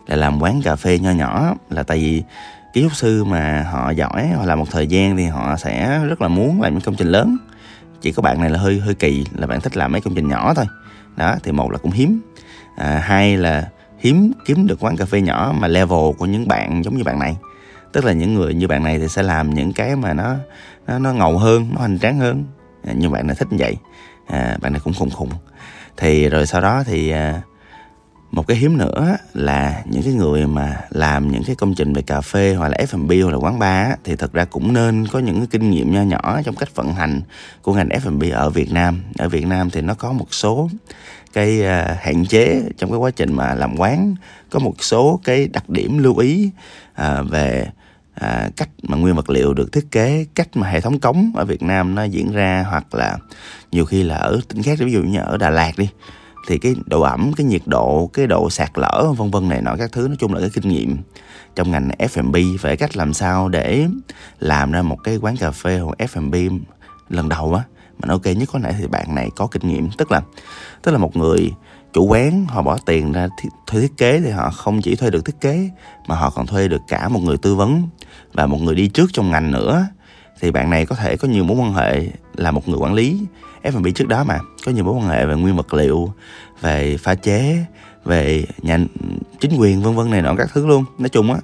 là 0.07 0.15
làm 0.15 0.41
quán 0.41 0.61
cà 0.63 0.75
phê 0.75 0.99
nho 0.99 1.11
nhỏ. 1.11 1.55
Là 1.69 1.83
tại 1.83 1.97
vì 1.97 2.23
kiến 2.73 2.83
trúc 2.83 2.95
sư 2.95 3.23
mà 3.23 3.67
họ 3.71 3.91
giỏi 3.91 4.27
họ 4.27 4.45
làm 4.45 4.59
một 4.59 4.67
thời 4.71 4.87
gian 4.87 5.17
thì 5.17 5.25
họ 5.25 5.57
sẽ 5.57 5.99
rất 6.09 6.21
là 6.21 6.27
muốn 6.27 6.61
làm 6.61 6.73
những 6.73 6.81
công 6.81 6.95
trình 6.95 7.07
lớn. 7.07 7.37
Chỉ 8.01 8.11
có 8.11 8.21
bạn 8.21 8.41
này 8.41 8.49
là 8.49 8.59
hơi 8.59 8.79
hơi 8.79 8.93
kỳ 8.93 9.25
là 9.37 9.47
bạn 9.47 9.61
thích 9.61 9.77
làm 9.77 9.91
mấy 9.91 10.01
công 10.01 10.15
trình 10.15 10.27
nhỏ 10.27 10.53
thôi. 10.53 10.65
Đó 11.15 11.35
thì 11.43 11.51
một 11.51 11.71
là 11.71 11.77
cũng 11.77 11.91
hiếm. 11.91 12.21
À, 12.77 13.01
hai 13.05 13.37
là 13.37 13.69
hiếm 13.99 14.31
kiếm 14.45 14.67
được 14.67 14.83
quán 14.83 14.97
cà 14.97 15.05
phê 15.05 15.21
nhỏ 15.21 15.53
mà 15.59 15.67
level 15.67 15.99
của 16.17 16.25
những 16.25 16.47
bạn 16.47 16.83
giống 16.83 16.97
như 16.97 17.03
bạn 17.03 17.19
này. 17.19 17.37
Tức 17.91 18.05
là 18.05 18.13
những 18.13 18.33
người 18.33 18.53
như 18.53 18.67
bạn 18.67 18.83
này 18.83 18.99
thì 18.99 19.07
sẽ 19.07 19.23
làm 19.23 19.53
những 19.53 19.73
cái 19.73 19.95
mà 19.95 20.13
nó 20.13 20.35
nó, 20.87 20.99
nó 20.99 21.13
ngầu 21.13 21.37
hơn 21.37 21.67
nó 21.71 21.79
hoành 21.79 21.99
tráng 21.99 22.19
hơn. 22.19 22.43
À, 22.83 22.93
nhưng 22.97 23.11
bạn 23.11 23.27
này 23.27 23.35
thích 23.35 23.47
như 23.51 23.57
vậy. 23.59 23.77
À, 24.27 24.57
bạn 24.61 24.73
này 24.73 24.81
cũng 24.83 24.93
khùng 24.93 25.09
khùng. 25.09 25.29
Thì 25.97 26.29
rồi 26.29 26.45
sau 26.45 26.61
đó 26.61 26.83
thì 26.85 27.09
à, 27.09 27.41
một 28.31 28.47
cái 28.47 28.57
hiếm 28.57 28.77
nữa 28.77 29.17
là 29.33 29.83
những 29.85 30.03
cái 30.03 30.13
người 30.13 30.47
mà 30.47 30.81
làm 30.89 31.31
những 31.31 31.43
cái 31.43 31.55
công 31.55 31.75
trình 31.75 31.93
về 31.93 32.01
cà 32.01 32.21
phê 32.21 32.55
hoặc 32.55 32.67
là 32.67 32.77
F&B 32.77 33.23
hoặc 33.23 33.31
là 33.31 33.37
quán 33.37 33.59
bar 33.59 33.87
thì 34.03 34.15
thật 34.15 34.33
ra 34.33 34.45
cũng 34.45 34.73
nên 34.73 35.07
có 35.07 35.19
những 35.19 35.37
cái 35.37 35.47
kinh 35.51 35.69
nghiệm 35.69 35.93
nho 35.93 36.01
nhỏ 36.01 36.41
trong 36.45 36.55
cách 36.55 36.75
vận 36.75 36.93
hành 36.93 37.21
của 37.61 37.73
ngành 37.73 37.89
F&B 37.89 38.33
ở 38.33 38.49
Việt 38.49 38.71
Nam. 38.71 39.03
Ở 39.17 39.29
Việt 39.29 39.47
Nam 39.47 39.69
thì 39.69 39.81
nó 39.81 39.93
có 39.93 40.11
một 40.11 40.33
số 40.33 40.69
cái 41.33 41.65
à, 41.65 41.97
hạn 42.01 42.25
chế 42.25 42.63
trong 42.77 42.89
cái 42.89 42.97
quá 42.97 43.11
trình 43.11 43.33
mà 43.33 43.53
làm 43.55 43.75
quán. 43.77 44.15
Có 44.49 44.59
một 44.59 44.83
số 44.83 45.19
cái 45.23 45.47
đặc 45.47 45.69
điểm 45.69 45.97
lưu 45.97 46.17
ý 46.17 46.51
à, 46.93 47.21
về 47.21 47.67
à, 48.13 48.49
cách 48.57 48.69
mà 48.83 48.97
nguyên 48.97 49.15
vật 49.15 49.29
liệu 49.29 49.53
được 49.53 49.71
thiết 49.71 49.91
kế 49.91 50.25
cách 50.35 50.47
mà 50.53 50.69
hệ 50.69 50.81
thống 50.81 50.99
cống 50.99 51.31
ở 51.35 51.45
Việt 51.45 51.61
Nam 51.61 51.95
nó 51.95 52.03
diễn 52.03 52.31
ra 52.31 52.65
hoặc 52.69 52.95
là 52.95 53.17
nhiều 53.71 53.85
khi 53.85 54.03
là 54.03 54.15
ở 54.15 54.39
tỉnh 54.47 54.63
khác 54.63 54.79
ví 54.79 54.91
dụ 54.91 55.03
như 55.03 55.19
ở 55.19 55.37
Đà 55.37 55.49
Lạt 55.49 55.71
đi 55.77 55.89
thì 56.47 56.57
cái 56.57 56.75
độ 56.85 57.01
ẩm 57.01 57.31
cái 57.37 57.45
nhiệt 57.45 57.61
độ 57.65 58.09
cái 58.13 58.27
độ 58.27 58.49
sạt 58.49 58.71
lở 58.75 59.13
vân 59.17 59.31
vân 59.31 59.49
này 59.49 59.61
nọ 59.61 59.75
các 59.75 59.91
thứ 59.91 60.07
nói 60.07 60.17
chung 60.19 60.33
là 60.33 60.39
cái 60.39 60.49
kinh 60.49 60.69
nghiệm 60.69 60.97
trong 61.55 61.71
ngành 61.71 61.89
F&B 61.99 62.35
về 62.61 62.75
cách 62.75 62.97
làm 62.97 63.13
sao 63.13 63.49
để 63.49 63.85
làm 64.39 64.71
ra 64.71 64.81
một 64.81 64.97
cái 65.03 65.17
quán 65.17 65.37
cà 65.37 65.51
phê 65.51 65.79
hoặc 65.79 65.97
F&B 65.97 66.35
lần 67.09 67.29
đầu 67.29 67.53
á 67.53 67.63
mà 67.99 68.13
ok, 68.13 68.25
nhất 68.25 68.49
có 68.53 68.59
thể 68.63 68.73
thì 68.77 68.87
bạn 68.87 69.15
này 69.15 69.29
có 69.35 69.47
kinh 69.47 69.67
nghiệm. 69.67 69.89
Tức 69.97 70.11
là 70.11 70.21
tức 70.81 70.91
là 70.91 70.97
một 70.97 71.15
người 71.15 71.51
chủ 71.93 72.05
quán, 72.05 72.45
họ 72.45 72.61
bỏ 72.61 72.77
tiền 72.85 73.11
ra 73.11 73.27
thuê 73.67 73.81
thiết 73.81 73.97
kế 73.97 74.21
thì 74.21 74.29
họ 74.29 74.49
không 74.49 74.81
chỉ 74.81 74.95
thuê 74.95 75.09
được 75.09 75.25
thiết 75.25 75.41
kế, 75.41 75.69
mà 76.07 76.15
họ 76.15 76.29
còn 76.29 76.47
thuê 76.47 76.67
được 76.67 76.81
cả 76.87 77.09
một 77.09 77.19
người 77.19 77.37
tư 77.37 77.55
vấn 77.55 77.83
và 78.33 78.45
một 78.45 78.61
người 78.61 78.75
đi 78.75 78.87
trước 78.87 79.09
trong 79.13 79.31
ngành 79.31 79.51
nữa. 79.51 79.87
Thì 80.41 80.51
bạn 80.51 80.69
này 80.69 80.85
có 80.85 80.95
thể 80.95 81.17
có 81.17 81.27
nhiều 81.27 81.43
mối 81.43 81.57
quan 81.57 81.73
hệ 81.73 82.07
là 82.35 82.51
một 82.51 82.67
người 82.67 82.77
quản 82.77 82.93
lý. 82.93 83.21
F&B 83.63 83.87
trước 83.95 84.07
đó 84.07 84.23
mà, 84.23 84.39
có 84.65 84.71
nhiều 84.71 84.83
mối 84.83 84.93
quan 84.93 85.07
hệ 85.07 85.25
về 85.25 85.35
nguyên 85.35 85.55
vật 85.55 85.73
liệu, 85.73 86.13
về 86.61 86.97
pha 86.97 87.15
chế, 87.15 87.65
về 88.05 88.45
nhà, 88.61 88.77
chính 89.39 89.57
quyền, 89.57 89.81
vân 89.81 89.95
vân 89.95 90.09
này 90.09 90.21
nọ 90.21 90.35
các 90.37 90.49
thứ 90.53 90.67
luôn. 90.67 90.85
Nói 90.97 91.09
chung 91.09 91.33
á, 91.33 91.39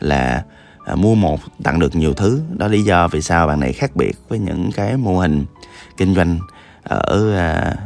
là 0.00 0.44
à, 0.86 0.94
mua 0.94 1.14
một 1.14 1.40
tặng 1.62 1.78
được 1.78 1.96
nhiều 1.96 2.14
thứ. 2.14 2.40
Đó 2.56 2.68
lý 2.68 2.82
do 2.82 3.08
vì 3.08 3.22
sao 3.22 3.46
bạn 3.46 3.60
này 3.60 3.72
khác 3.72 3.96
biệt 3.96 4.12
với 4.28 4.38
những 4.38 4.70
cái 4.74 4.96
mô 4.96 5.18
hình 5.18 5.44
kinh 5.96 6.14
doanh 6.14 6.38
à, 6.82 6.96
ở 6.96 7.36
à, 7.36 7.76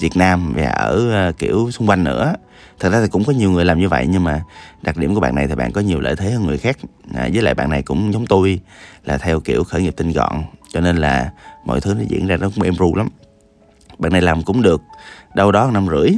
Việt 0.00 0.16
Nam 0.16 0.52
và 0.56 0.68
ở 0.68 1.12
à, 1.12 1.32
kiểu 1.38 1.70
xung 1.70 1.88
quanh 1.88 2.04
nữa. 2.04 2.34
Thật 2.78 2.92
ra 2.92 3.00
thì 3.00 3.08
cũng 3.08 3.24
có 3.24 3.32
nhiều 3.32 3.50
người 3.50 3.64
làm 3.64 3.80
như 3.80 3.88
vậy 3.88 4.06
nhưng 4.10 4.24
mà 4.24 4.42
đặc 4.82 4.96
điểm 4.96 5.14
của 5.14 5.20
bạn 5.20 5.34
này 5.34 5.46
thì 5.46 5.54
bạn 5.54 5.72
có 5.72 5.80
nhiều 5.80 6.00
lợi 6.00 6.16
thế 6.16 6.30
hơn 6.30 6.46
người 6.46 6.58
khác. 6.58 6.78
À, 7.14 7.28
với 7.32 7.42
lại 7.42 7.54
bạn 7.54 7.70
này 7.70 7.82
cũng 7.82 8.12
giống 8.12 8.26
tôi 8.26 8.60
là 9.04 9.18
theo 9.18 9.40
kiểu 9.40 9.64
khởi 9.64 9.82
nghiệp 9.82 9.94
tinh 9.96 10.12
gọn 10.12 10.42
cho 10.68 10.80
nên 10.80 10.96
là 10.96 11.30
mọi 11.64 11.80
thứ 11.80 11.94
nó 11.94 12.02
diễn 12.08 12.26
ra 12.26 12.36
nó 12.36 12.50
cũng 12.54 12.64
êm 12.64 12.74
ru 12.74 12.94
lắm. 12.94 13.08
Bạn 13.98 14.12
này 14.12 14.22
làm 14.22 14.42
cũng 14.42 14.62
được 14.62 14.82
đâu 15.34 15.52
đó 15.52 15.70
năm 15.72 15.88
rưỡi 15.88 16.10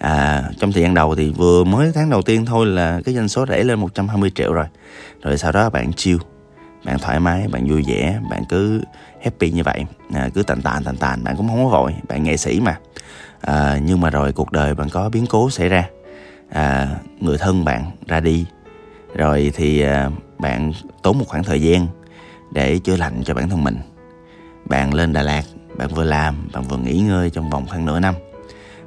à, 0.00 0.42
trong 0.58 0.72
thời 0.72 0.82
gian 0.82 0.94
đầu 0.94 1.14
thì 1.14 1.30
vừa 1.30 1.64
mới 1.64 1.92
tháng 1.94 2.10
đầu 2.10 2.22
tiên 2.22 2.46
thôi 2.46 2.66
là 2.66 3.00
cái 3.04 3.14
doanh 3.14 3.28
số 3.28 3.44
đẩy 3.44 3.64
lên 3.64 3.80
120 3.80 4.30
triệu 4.34 4.52
rồi. 4.52 4.66
Rồi 5.22 5.38
sau 5.38 5.52
đó 5.52 5.70
bạn 5.70 5.92
chiêu 5.92 6.18
bạn 6.84 6.98
thoải 6.98 7.20
mái 7.20 7.48
bạn 7.52 7.68
vui 7.68 7.84
vẻ 7.88 8.20
bạn 8.30 8.42
cứ 8.48 8.82
happy 9.22 9.50
như 9.50 9.62
vậy. 9.62 9.84
À, 10.14 10.28
cứ 10.34 10.42
tàn 10.42 10.62
tàn 10.62 10.84
tàn 10.84 10.96
tàn 10.96 11.24
bạn 11.24 11.36
cũng 11.36 11.48
không 11.48 11.64
có 11.64 11.70
vội 11.70 11.94
bạn 12.08 12.22
nghệ 12.22 12.36
sĩ 12.36 12.60
mà. 12.60 12.78
À, 13.40 13.78
nhưng 13.84 14.00
mà 14.00 14.10
rồi 14.10 14.32
cuộc 14.32 14.52
đời 14.52 14.74
bạn 14.74 14.88
có 14.88 15.08
biến 15.08 15.26
cố 15.26 15.50
xảy 15.50 15.68
ra. 15.68 15.88
À, 16.50 16.88
người 17.20 17.38
thân 17.38 17.64
bạn 17.64 17.90
ra 18.08 18.20
đi. 18.20 18.46
Rồi 19.14 19.52
thì 19.54 19.80
à, 19.80 20.10
bạn 20.38 20.72
tốn 21.02 21.18
một 21.18 21.24
khoảng 21.28 21.44
thời 21.44 21.62
gian 21.62 21.86
để 22.52 22.78
chữa 22.78 22.96
lành 22.96 23.22
cho 23.24 23.34
bản 23.34 23.48
thân 23.48 23.64
mình. 23.64 23.76
Bạn 24.64 24.94
lên 24.94 25.12
Đà 25.12 25.22
Lạt 25.22 25.42
bạn 25.76 25.88
vừa 25.88 26.04
làm 26.04 26.48
bạn 26.52 26.62
vừa 26.62 26.76
nghỉ 26.76 27.00
ngơi 27.00 27.30
trong 27.30 27.50
vòng 27.50 27.66
khoảng 27.68 27.84
nửa 27.84 28.00
năm 28.00 28.14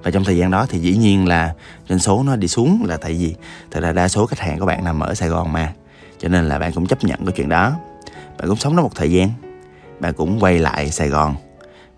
và 0.03 0.11
trong 0.11 0.23
thời 0.23 0.37
gian 0.37 0.51
đó 0.51 0.65
thì 0.69 0.79
dĩ 0.79 0.97
nhiên 0.97 1.27
là 1.27 1.53
doanh 1.89 1.99
số 1.99 2.23
nó 2.23 2.35
đi 2.35 2.47
xuống 2.47 2.83
là 2.85 2.97
tại 2.97 3.13
vì 3.13 3.35
thật 3.71 3.79
ra 3.81 3.91
đa 3.91 4.07
số 4.07 4.25
khách 4.25 4.39
hàng 4.39 4.59
của 4.59 4.65
bạn 4.65 4.83
nằm 4.83 4.99
ở 4.99 5.13
Sài 5.13 5.29
Gòn 5.29 5.53
mà. 5.53 5.73
Cho 6.19 6.29
nên 6.29 6.49
là 6.49 6.59
bạn 6.59 6.71
cũng 6.73 6.85
chấp 6.85 7.03
nhận 7.03 7.25
cái 7.25 7.33
chuyện 7.35 7.49
đó. 7.49 7.73
Bạn 8.37 8.47
cũng 8.47 8.57
sống 8.57 8.75
đó 8.75 8.83
một 8.83 8.95
thời 8.95 9.11
gian. 9.11 9.29
Bạn 9.99 10.13
cũng 10.13 10.39
quay 10.39 10.59
lại 10.59 10.91
Sài 10.91 11.09
Gòn 11.09 11.35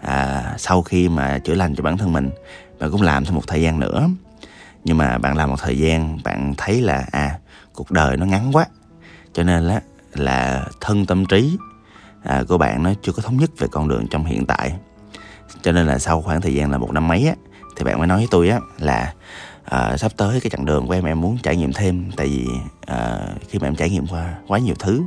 à, 0.01 0.53
sau 0.57 0.81
khi 0.81 1.09
mà 1.09 1.39
chữa 1.39 1.55
lành 1.55 1.75
cho 1.75 1.83
bản 1.83 1.97
thân 1.97 2.13
mình. 2.13 2.29
Bạn 2.79 2.91
cũng 2.91 3.01
làm 3.01 3.25
thêm 3.25 3.35
một 3.35 3.47
thời 3.47 3.61
gian 3.61 3.79
nữa. 3.79 4.09
Nhưng 4.83 4.97
mà 4.97 5.17
bạn 5.17 5.37
làm 5.37 5.49
một 5.49 5.59
thời 5.59 5.77
gian 5.77 6.19
bạn 6.23 6.53
thấy 6.57 6.81
là 6.81 7.05
à 7.11 7.39
cuộc 7.73 7.91
đời 7.91 8.17
nó 8.17 8.25
ngắn 8.25 8.51
quá. 8.53 8.65
Cho 9.33 9.43
nên 9.43 9.63
là 9.63 9.81
là 10.13 10.65
thân 10.81 11.05
tâm 11.05 11.25
trí 11.25 11.57
à, 12.23 12.43
của 12.47 12.57
bạn 12.57 12.83
nó 12.83 12.93
chưa 13.01 13.11
có 13.11 13.21
thống 13.21 13.37
nhất 13.37 13.49
về 13.57 13.67
con 13.71 13.87
đường 13.87 14.07
trong 14.07 14.25
hiện 14.25 14.45
tại. 14.45 14.75
Cho 15.61 15.71
nên 15.71 15.87
là 15.87 15.99
sau 15.99 16.21
khoảng 16.21 16.41
thời 16.41 16.53
gian 16.53 16.71
là 16.71 16.77
một 16.77 16.91
năm 16.91 17.07
mấy 17.07 17.27
á 17.27 17.35
thì 17.75 17.83
bạn 17.83 17.97
mới 17.97 18.07
nói 18.07 18.17
với 18.17 18.27
tôi 18.31 18.49
á 18.49 18.59
là 18.79 19.13
à, 19.63 19.97
sắp 19.97 20.11
tới 20.17 20.39
cái 20.39 20.49
chặng 20.49 20.65
đường 20.65 20.87
của 20.87 20.93
em 20.93 21.03
em 21.03 21.21
muốn 21.21 21.37
trải 21.43 21.55
nghiệm 21.55 21.73
thêm. 21.73 22.11
Tại 22.15 22.27
vì 22.27 22.47
à, 22.85 23.19
khi 23.49 23.59
mà 23.59 23.67
em 23.67 23.75
trải 23.75 23.89
nghiệm 23.89 24.07
qua 24.07 24.35
quá 24.47 24.59
nhiều 24.59 24.75
thứ 24.79 25.01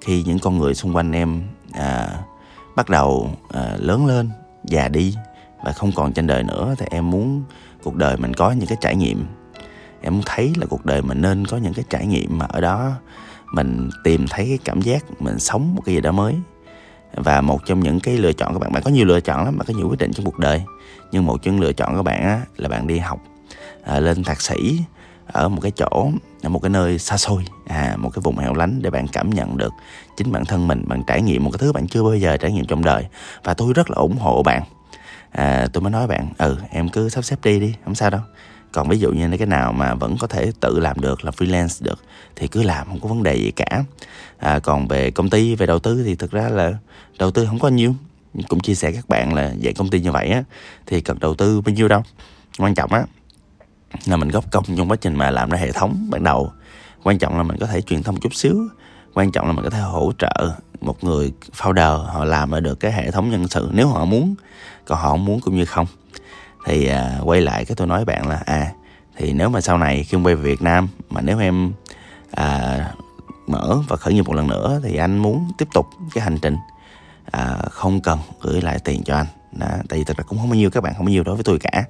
khi 0.00 0.22
những 0.22 0.38
con 0.38 0.58
người 0.58 0.74
xung 0.74 0.96
quanh 0.96 1.12
em 1.12 1.42
à, 1.72 2.08
bắt 2.76 2.88
đầu 2.88 3.30
à, 3.52 3.76
lớn 3.78 4.06
lên 4.06 4.30
già 4.64 4.88
đi 4.88 5.14
và 5.64 5.72
không 5.72 5.92
còn 5.92 6.12
trên 6.12 6.26
đời 6.26 6.42
nữa 6.42 6.74
thì 6.78 6.86
em 6.90 7.10
muốn 7.10 7.42
cuộc 7.82 7.94
đời 7.94 8.16
mình 8.16 8.34
có 8.34 8.50
những 8.50 8.68
cái 8.68 8.78
trải 8.80 8.96
nghiệm. 8.96 9.26
Em 10.00 10.14
muốn 10.14 10.22
thấy 10.26 10.52
là 10.56 10.66
cuộc 10.66 10.86
đời 10.86 11.02
mình 11.02 11.22
nên 11.22 11.46
có 11.46 11.56
những 11.56 11.74
cái 11.74 11.84
trải 11.90 12.06
nghiệm 12.06 12.38
mà 12.38 12.46
ở 12.46 12.60
đó 12.60 12.92
mình 13.52 13.90
tìm 14.04 14.26
thấy 14.30 14.46
cái 14.48 14.58
cảm 14.64 14.80
giác 14.80 15.04
mình 15.18 15.38
sống 15.38 15.74
một 15.74 15.82
cái 15.86 15.94
gì 15.94 16.00
đó 16.00 16.12
mới 16.12 16.34
và 17.16 17.40
một 17.40 17.66
trong 17.66 17.80
những 17.80 18.00
cái 18.00 18.16
lựa 18.16 18.32
chọn 18.32 18.52
các 18.52 18.58
bạn 18.58 18.72
bạn 18.72 18.82
có 18.82 18.90
nhiều 18.90 19.04
lựa 19.04 19.20
chọn 19.20 19.44
lắm 19.44 19.58
bạn 19.58 19.66
có 19.66 19.74
nhiều 19.76 19.88
quyết 19.88 19.98
định 19.98 20.12
trong 20.12 20.24
cuộc 20.24 20.38
đời. 20.38 20.62
Nhưng 21.12 21.26
một 21.26 21.42
trong 21.42 21.60
lựa 21.60 21.72
chọn 21.72 21.96
các 21.96 22.02
bạn 22.02 22.22
á, 22.22 22.40
là 22.56 22.68
bạn 22.68 22.86
đi 22.86 22.98
học 22.98 23.18
à, 23.84 24.00
lên 24.00 24.24
thạc 24.24 24.40
sĩ 24.40 24.80
ở 25.26 25.48
một 25.48 25.60
cái 25.62 25.70
chỗ 25.70 26.10
ở 26.42 26.48
một 26.48 26.62
cái 26.62 26.70
nơi 26.70 26.98
xa 26.98 27.16
xôi 27.16 27.44
à 27.66 27.94
một 27.96 28.10
cái 28.14 28.20
vùng 28.24 28.38
hẻo 28.38 28.54
lánh 28.54 28.82
để 28.82 28.90
bạn 28.90 29.08
cảm 29.08 29.30
nhận 29.30 29.56
được 29.56 29.72
chính 30.16 30.32
bản 30.32 30.44
thân 30.44 30.68
mình 30.68 30.84
bạn 30.86 31.02
trải 31.06 31.22
nghiệm 31.22 31.44
một 31.44 31.50
cái 31.50 31.58
thứ 31.58 31.72
bạn 31.72 31.88
chưa 31.88 32.02
bao 32.02 32.14
giờ 32.14 32.36
trải 32.36 32.52
nghiệm 32.52 32.64
trong 32.66 32.84
đời. 32.84 33.06
Và 33.44 33.54
tôi 33.54 33.72
rất 33.72 33.90
là 33.90 33.96
ủng 33.96 34.16
hộ 34.16 34.42
bạn. 34.42 34.62
À, 35.30 35.66
tôi 35.72 35.82
mới 35.82 35.90
nói 35.90 36.06
bạn 36.06 36.28
ừ 36.38 36.56
em 36.70 36.88
cứ 36.88 37.08
sắp 37.08 37.24
xếp 37.24 37.36
đi 37.42 37.60
đi 37.60 37.74
không 37.84 37.94
sao 37.94 38.10
đâu 38.10 38.20
còn 38.76 38.88
ví 38.88 38.98
dụ 38.98 39.12
như 39.12 39.36
cái 39.38 39.46
nào 39.46 39.72
mà 39.72 39.94
vẫn 39.94 40.16
có 40.20 40.26
thể 40.26 40.52
tự 40.60 40.78
làm 40.78 41.00
được 41.00 41.24
là 41.24 41.30
freelance 41.30 41.84
được 41.84 41.98
thì 42.36 42.48
cứ 42.48 42.62
làm 42.62 42.86
không 42.86 43.00
có 43.00 43.08
vấn 43.08 43.22
đề 43.22 43.34
gì 43.34 43.50
cả. 43.50 43.84
À, 44.38 44.58
còn 44.58 44.88
về 44.88 45.10
công 45.10 45.30
ty 45.30 45.54
về 45.54 45.66
đầu 45.66 45.78
tư 45.78 46.02
thì 46.04 46.14
thực 46.14 46.30
ra 46.30 46.48
là 46.48 46.72
đầu 47.18 47.30
tư 47.30 47.46
không 47.46 47.58
có 47.58 47.68
nhiều. 47.68 47.94
Cũng 48.48 48.60
chia 48.60 48.74
sẻ 48.74 48.92
các 48.92 49.08
bạn 49.08 49.34
là 49.34 49.52
dạy 49.58 49.72
công 49.74 49.88
ty 49.88 50.00
như 50.00 50.12
vậy 50.12 50.28
á 50.28 50.42
thì 50.86 51.00
cần 51.00 51.18
đầu 51.20 51.34
tư 51.34 51.60
bao 51.60 51.74
nhiêu 51.74 51.88
đâu. 51.88 52.02
Quan 52.58 52.74
trọng 52.74 52.92
á 52.92 53.04
là 54.06 54.16
mình 54.16 54.28
góp 54.28 54.50
công 54.50 54.64
trong 54.76 54.90
quá 54.90 54.96
trình 55.00 55.14
mà 55.14 55.30
làm 55.30 55.50
ra 55.50 55.58
hệ 55.58 55.72
thống 55.72 56.06
ban 56.10 56.24
đầu. 56.24 56.52
Quan 57.02 57.18
trọng 57.18 57.36
là 57.36 57.42
mình 57.42 57.56
có 57.60 57.66
thể 57.66 57.80
truyền 57.80 58.02
thông 58.02 58.20
chút 58.20 58.34
xíu. 58.34 58.68
Quan 59.14 59.32
trọng 59.32 59.46
là 59.46 59.52
mình 59.52 59.64
có 59.64 59.70
thể 59.70 59.80
hỗ 59.80 60.12
trợ 60.18 60.50
một 60.80 61.04
người 61.04 61.32
founder 61.56 62.04
họ 62.04 62.24
làm 62.24 62.62
được 62.62 62.80
cái 62.80 62.92
hệ 62.92 63.10
thống 63.10 63.30
nhân 63.30 63.48
sự 63.48 63.70
nếu 63.72 63.88
họ 63.88 64.04
muốn 64.04 64.34
còn 64.84 64.98
họ 64.98 65.16
muốn 65.16 65.40
cũng 65.40 65.56
như 65.56 65.64
không 65.64 65.86
thì 66.66 66.86
à, 66.86 67.18
quay 67.24 67.40
lại 67.40 67.64
cái 67.64 67.76
tôi 67.76 67.86
nói 67.86 68.04
bạn 68.04 68.28
là 68.28 68.42
à 68.46 68.72
thì 69.16 69.32
nếu 69.32 69.48
mà 69.48 69.60
sau 69.60 69.78
này 69.78 70.04
khi 70.04 70.16
quay 70.16 70.34
về 70.34 70.42
Việt 70.42 70.62
Nam 70.62 70.88
mà 71.10 71.20
nếu 71.20 71.38
em 71.38 71.72
à, 72.30 72.78
mở 73.46 73.78
và 73.88 73.96
khởi 73.96 74.14
nghiệp 74.14 74.26
một 74.26 74.34
lần 74.34 74.46
nữa 74.46 74.80
thì 74.84 74.96
anh 74.96 75.18
muốn 75.18 75.50
tiếp 75.58 75.68
tục 75.74 75.86
cái 76.14 76.24
hành 76.24 76.38
trình 76.42 76.56
à, 77.30 77.56
không 77.70 78.00
cần 78.00 78.18
gửi 78.40 78.60
lại 78.60 78.78
tiền 78.84 79.02
cho 79.04 79.16
anh. 79.16 79.26
Đó, 79.52 79.66
tại 79.88 79.98
vì 79.98 80.04
thật 80.04 80.16
ra 80.16 80.24
cũng 80.28 80.38
không 80.38 80.48
bao 80.48 80.56
nhiêu 80.56 80.70
các 80.70 80.82
bạn 80.82 80.94
không 80.94 81.06
bao 81.06 81.10
nhiêu 81.10 81.22
đối 81.22 81.34
với 81.34 81.44
tôi 81.44 81.58
cả. 81.58 81.84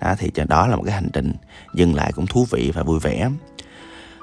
Đó 0.00 0.14
thì 0.18 0.30
cho 0.34 0.44
đó 0.44 0.66
là 0.66 0.76
một 0.76 0.82
cái 0.82 0.94
hành 0.94 1.08
trình 1.12 1.32
dừng 1.74 1.94
lại 1.94 2.12
cũng 2.12 2.26
thú 2.26 2.46
vị 2.50 2.72
và 2.74 2.82
vui 2.82 3.00
vẻ. 3.00 3.30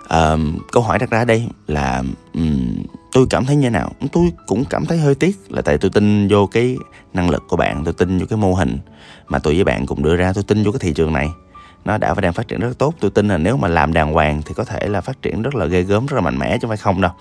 À, 0.07 0.35
câu 0.71 0.83
hỏi 0.83 0.99
đặt 0.99 1.09
ra 1.09 1.25
đây 1.25 1.47
là 1.67 2.03
um, 2.33 2.83
tôi 3.11 3.25
cảm 3.29 3.45
thấy 3.45 3.55
như 3.55 3.69
nào? 3.69 3.91
Tôi 4.11 4.31
cũng 4.47 4.65
cảm 4.65 4.85
thấy 4.85 4.97
hơi 4.97 5.15
tiếc 5.15 5.37
là 5.49 5.61
tại 5.61 5.77
tôi 5.77 5.91
tin 5.93 6.27
vô 6.27 6.47
cái 6.47 6.77
năng 7.13 7.29
lực 7.29 7.43
của 7.47 7.57
bạn 7.57 7.83
tôi 7.83 7.93
tin 7.93 8.19
vô 8.19 8.25
cái 8.29 8.37
mô 8.37 8.53
hình 8.53 8.79
mà 9.27 9.39
tôi 9.39 9.55
với 9.55 9.63
bạn 9.63 9.85
cùng 9.85 10.03
đưa 10.03 10.15
ra 10.15 10.33
tôi 10.33 10.43
tin 10.43 10.63
vô 10.63 10.71
cái 10.71 10.79
thị 10.79 10.93
trường 10.93 11.13
này. 11.13 11.29
Nó 11.85 11.97
đã 11.97 12.13
và 12.13 12.21
đang 12.21 12.33
phát 12.33 12.47
triển 12.47 12.59
rất 12.59 12.77
tốt. 12.77 12.93
Tôi 12.99 13.11
tin 13.11 13.27
là 13.27 13.37
nếu 13.37 13.57
mà 13.57 13.67
làm 13.67 13.93
đàng 13.93 14.13
hoàng 14.13 14.41
thì 14.45 14.53
có 14.53 14.63
thể 14.63 14.87
là 14.87 15.01
phát 15.01 15.21
triển 15.21 15.41
rất 15.41 15.55
là 15.55 15.65
ghê 15.65 15.81
gớm 15.81 16.05
rất 16.05 16.15
là 16.15 16.21
mạnh 16.21 16.39
mẽ 16.39 16.51
chứ 16.51 16.57
không 16.61 16.69
phải 16.69 16.77
không 16.77 17.01
đâu. 17.01 17.11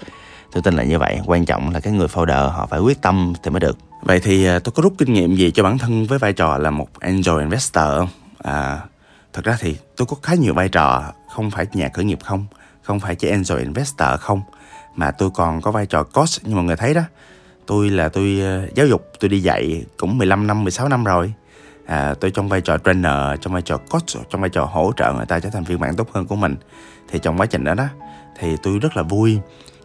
Tôi 0.52 0.62
tin 0.62 0.74
là 0.74 0.82
như 0.82 0.98
vậy. 0.98 1.20
Quan 1.26 1.44
trọng 1.44 1.70
là 1.70 1.80
cái 1.80 1.92
người 1.92 2.06
founder 2.06 2.48
họ 2.48 2.66
phải 2.66 2.80
quyết 2.80 3.02
tâm 3.02 3.32
thì 3.42 3.50
mới 3.50 3.60
được. 3.60 3.78
Vậy 4.02 4.20
thì 4.20 4.46
à, 4.46 4.58
tôi 4.58 4.72
có 4.72 4.82
rút 4.82 4.94
kinh 4.98 5.12
nghiệm 5.12 5.34
gì 5.34 5.50
cho 5.50 5.62
bản 5.62 5.78
thân 5.78 6.06
với 6.06 6.18
vai 6.18 6.32
trò 6.32 6.58
là 6.58 6.70
một 6.70 6.88
angel 7.00 7.40
investor 7.40 7.84
không? 7.84 8.08
À, 8.38 8.80
thật 9.32 9.44
ra 9.44 9.56
thì 9.60 9.76
tôi 9.96 10.06
có 10.06 10.16
khá 10.22 10.34
nhiều 10.34 10.54
vai 10.54 10.68
trò. 10.68 11.12
Không 11.30 11.50
phải 11.50 11.66
nhà 11.72 11.88
khởi 11.94 12.04
nghiệp 12.04 12.18
không? 12.24 12.46
Không 12.82 13.00
phải 13.00 13.14
chỉ 13.14 13.28
angel 13.28 13.58
investor 13.58 14.20
không? 14.20 14.40
Mà 14.96 15.10
tôi 15.10 15.30
còn 15.34 15.60
có 15.60 15.70
vai 15.70 15.86
trò 15.86 16.02
coach 16.02 16.28
như 16.42 16.54
mọi 16.54 16.64
người 16.64 16.76
thấy 16.76 16.94
đó. 16.94 17.02
Tôi 17.66 17.90
là 17.90 18.08
tôi 18.08 18.38
ờ, 18.40 18.68
giáo 18.74 18.86
dục 18.86 19.12
tôi 19.20 19.28
đi 19.28 19.40
dạy 19.40 19.84
cũng 19.96 20.18
15 20.18 20.46
năm 20.46 20.64
16 20.64 20.88
năm 20.88 21.04
rồi. 21.04 21.32
À, 21.86 22.14
tôi 22.20 22.30
trong 22.30 22.48
vai 22.48 22.60
trò 22.60 22.78
trainer 22.78 23.40
trong 23.40 23.52
vai 23.52 23.62
trò 23.62 23.76
coach 23.76 24.06
trong 24.30 24.40
vai 24.40 24.50
trò 24.50 24.64
hỗ 24.64 24.92
trợ 24.96 25.12
người 25.12 25.26
ta 25.26 25.40
trở 25.40 25.50
thành 25.50 25.64
phiên 25.64 25.80
bản 25.80 25.96
tốt 25.96 26.08
hơn 26.12 26.26
của 26.26 26.36
mình. 26.36 26.56
Thì 27.08 27.18
trong 27.18 27.38
quá 27.38 27.46
trình 27.46 27.64
đó 27.64 27.74
đó 27.74 27.86
thì 28.38 28.56
tôi 28.62 28.78
rất 28.78 28.96
là 28.96 29.02
vui 29.02 29.38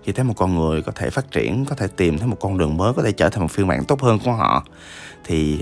khi 0.04 0.12
thấy 0.12 0.26
một 0.26 0.34
con 0.38 0.56
người 0.56 0.82
có 0.82 0.92
thể 0.96 1.10
phát 1.10 1.32
triển 1.32 1.66
có 1.66 1.76
thể 1.76 1.88
tìm 1.88 2.18
thấy 2.18 2.28
một 2.28 2.38
con 2.40 2.58
đường 2.58 2.78
mới 2.78 2.94
có 2.94 3.04
thể 3.04 3.12
trở 3.12 3.30
thành 3.30 3.42
một 3.42 3.52
phiên 3.52 3.68
bản 3.68 3.84
tốt 3.86 4.02
hơn 4.02 4.20
của 4.26 4.32
họ. 4.32 4.66
Thì 5.24 5.62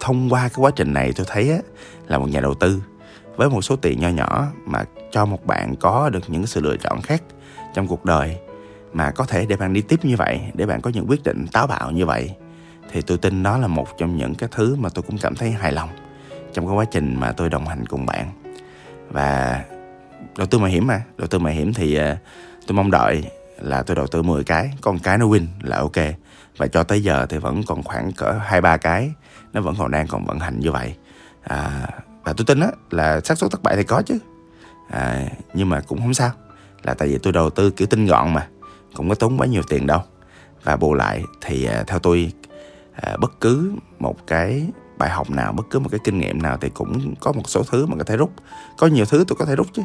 thông 0.00 0.32
qua 0.32 0.40
cái 0.40 0.56
quá 0.56 0.70
trình 0.76 0.92
này 0.92 1.12
tôi 1.16 1.26
thấy 1.28 1.50
á, 1.50 1.58
là 2.06 2.18
một 2.18 2.26
nhà 2.30 2.40
đầu 2.40 2.54
tư 2.54 2.82
với 3.36 3.50
một 3.50 3.62
số 3.62 3.76
tiền 3.76 4.00
nho 4.00 4.08
nhỏ 4.08 4.46
mà 4.66 4.84
cho 5.10 5.24
một 5.24 5.46
bạn 5.46 5.76
có 5.76 6.10
được 6.10 6.30
những 6.30 6.46
sự 6.46 6.60
lựa 6.60 6.76
chọn 6.76 7.02
khác 7.02 7.22
trong 7.74 7.86
cuộc 7.86 8.04
đời 8.04 8.36
mà 8.92 9.10
có 9.10 9.24
thể 9.24 9.46
để 9.46 9.56
bạn 9.56 9.72
đi 9.72 9.80
tiếp 9.80 10.04
như 10.04 10.16
vậy 10.16 10.40
để 10.54 10.66
bạn 10.66 10.80
có 10.80 10.90
những 10.94 11.06
quyết 11.08 11.24
định 11.24 11.46
táo 11.52 11.66
bạo 11.66 11.90
như 11.90 12.06
vậy 12.06 12.34
thì 12.92 13.02
tôi 13.02 13.18
tin 13.18 13.42
đó 13.42 13.58
là 13.58 13.66
một 13.66 13.98
trong 13.98 14.16
những 14.16 14.34
cái 14.34 14.48
thứ 14.52 14.76
mà 14.76 14.88
tôi 14.88 15.02
cũng 15.02 15.18
cảm 15.18 15.34
thấy 15.34 15.50
hài 15.50 15.72
lòng 15.72 15.88
trong 16.52 16.66
cái 16.66 16.76
quá 16.76 16.84
trình 16.84 17.20
mà 17.20 17.32
tôi 17.32 17.50
đồng 17.50 17.68
hành 17.68 17.86
cùng 17.86 18.06
bạn. 18.06 18.30
Và 19.10 19.62
đầu 20.36 20.46
tư 20.46 20.58
mạo 20.58 20.68
hiểm 20.68 20.86
mà 20.86 21.02
đầu 21.16 21.28
tư 21.28 21.38
mạo 21.38 21.52
hiểm 21.52 21.74
thì 21.74 21.94
ờ, 21.94 22.16
tôi 22.66 22.76
mong 22.76 22.90
đợi 22.90 23.24
là 23.60 23.82
tôi 23.82 23.96
đầu 23.96 24.06
tư 24.06 24.22
10 24.22 24.44
cái 24.44 24.70
con 24.80 24.98
cái 24.98 25.18
nó 25.18 25.26
win 25.26 25.46
là 25.62 25.76
ok. 25.76 25.96
Và 26.56 26.66
cho 26.66 26.82
tới 26.82 27.02
giờ 27.02 27.26
thì 27.28 27.38
vẫn 27.38 27.62
còn 27.66 27.82
khoảng 27.82 28.12
cỡ 28.12 28.32
hai 28.32 28.60
ba 28.60 28.76
cái 28.76 29.10
nó 29.52 29.60
vẫn 29.60 29.74
còn 29.78 29.90
đang 29.90 30.06
còn 30.06 30.24
vận 30.24 30.38
hành 30.38 30.60
như 30.60 30.72
vậy. 30.72 30.94
À, 31.42 31.88
và 32.24 32.32
tôi 32.32 32.44
tin 32.46 32.60
á 32.60 32.68
là 32.90 33.20
xác 33.20 33.38
suất 33.38 33.50
thất 33.50 33.62
bại 33.62 33.76
thì 33.76 33.82
có 33.82 34.02
chứ. 34.06 34.18
À, 34.90 35.24
nhưng 35.54 35.68
mà 35.68 35.80
cũng 35.80 35.98
không 35.98 36.14
sao 36.14 36.30
là 36.82 36.94
tại 36.94 37.08
vì 37.08 37.18
tôi 37.18 37.32
đầu 37.32 37.50
tư 37.50 37.70
kiểu 37.70 37.86
tinh 37.86 38.06
gọn 38.06 38.34
mà 38.34 38.48
cũng 38.94 39.08
có 39.08 39.14
tốn 39.14 39.36
quá 39.38 39.46
nhiều 39.46 39.62
tiền 39.68 39.86
đâu. 39.86 40.00
Và 40.64 40.76
bù 40.76 40.94
lại 40.94 41.24
thì 41.40 41.64
à, 41.64 41.84
theo 41.86 41.98
tôi 41.98 42.32
à, 42.92 43.16
bất 43.20 43.40
cứ 43.40 43.72
một 43.98 44.26
cái 44.26 44.66
bài 44.98 45.10
học 45.10 45.30
nào 45.30 45.52
bất 45.52 45.66
cứ 45.70 45.78
một 45.78 45.88
cái 45.90 46.00
kinh 46.04 46.18
nghiệm 46.18 46.42
nào 46.42 46.56
thì 46.60 46.68
cũng 46.68 47.14
có 47.20 47.32
một 47.32 47.42
số 47.46 47.62
thứ 47.70 47.86
mà 47.86 47.96
có 47.98 48.04
thể 48.04 48.16
rút. 48.16 48.30
Có 48.78 48.86
nhiều 48.86 49.04
thứ 49.04 49.24
tôi 49.28 49.36
có 49.36 49.44
thể 49.44 49.56
rút 49.56 49.66
chứ. 49.72 49.82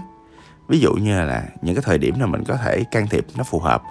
Ví 0.67 0.79
dụ 0.79 0.93
như 0.93 1.23
là 1.23 1.43
những 1.61 1.75
cái 1.75 1.83
thời 1.85 1.97
điểm 1.97 2.19
nào 2.19 2.27
mình 2.27 2.43
có 2.47 2.57
thể 2.57 2.83
can 2.91 3.07
thiệp 3.07 3.25
nó 3.35 3.43
phù 3.43 3.59
hợp. 3.59 3.83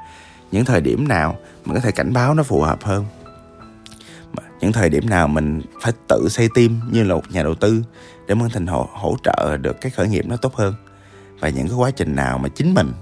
Những 0.52 0.64
thời 0.64 0.80
điểm 0.80 1.08
nào 1.08 1.36
mình 1.64 1.74
có 1.74 1.80
thể 1.80 1.90
cảnh 1.90 2.12
báo 2.12 2.34
nó 2.34 2.42
phù 2.42 2.60
hợp 2.60 2.84
hơn. 2.84 3.04
Những 4.60 4.72
thời 4.72 4.88
điểm 4.88 5.10
nào 5.10 5.28
mình 5.28 5.60
phải 5.80 5.92
tự 6.08 6.28
xây 6.28 6.48
tim 6.54 6.80
như 6.90 7.04
là 7.04 7.14
một 7.14 7.30
nhà 7.30 7.42
đầu 7.42 7.54
tư 7.54 7.82
để 8.26 8.34
mân 8.34 8.50
thành 8.50 8.66
hỗ, 8.66 8.88
hỗ 8.92 9.16
trợ 9.22 9.56
được 9.56 9.80
cái 9.80 9.90
khởi 9.90 10.08
nghiệp 10.08 10.26
nó 10.26 10.36
tốt 10.36 10.54
hơn 10.54 10.74
và 11.40 11.48
những 11.48 11.68
cái 11.68 11.76
quá 11.76 11.90
trình 11.90 12.16
nào 12.16 12.38
mà 12.38 12.48
chính 12.48 12.74
mình 12.74 12.92